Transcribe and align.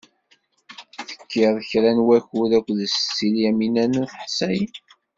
Tekkiḍ 1.07 1.55
kra 1.69 1.91
n 1.97 1.99
wakud 2.05 2.51
akked 2.57 2.79
Setti 2.93 3.27
Lyamina 3.33 3.85
n 3.85 3.93
At 4.03 4.13
Ḥsayen. 4.25 4.73